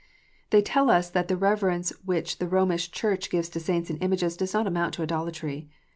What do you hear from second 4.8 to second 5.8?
to idolatry.